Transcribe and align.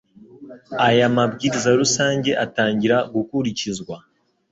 Aya 0.87 1.07
mabwiriza 1.15 1.69
rusange 1.81 2.31
atangira 2.45 2.97
gukurikizwa 3.13 3.95